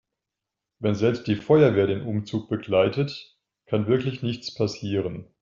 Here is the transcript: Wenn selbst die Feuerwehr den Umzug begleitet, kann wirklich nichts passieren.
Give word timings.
Wenn 0.79 0.95
selbst 0.95 1.27
die 1.27 1.35
Feuerwehr 1.35 1.85
den 1.85 2.01
Umzug 2.01 2.49
begleitet, 2.49 3.37
kann 3.67 3.85
wirklich 3.85 4.23
nichts 4.23 4.51
passieren. 4.51 5.27